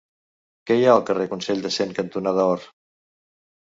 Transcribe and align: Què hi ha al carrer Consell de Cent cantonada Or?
Què 0.69 0.77
hi 0.79 0.87
ha 0.87 0.95
al 0.95 1.05
carrer 1.11 1.29
Consell 1.35 1.63
de 1.69 1.75
Cent 1.79 1.97
cantonada 2.01 2.51
Or? 2.57 2.69